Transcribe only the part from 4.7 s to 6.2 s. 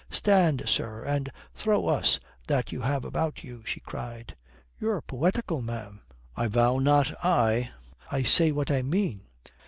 "You're poetical, ma'am."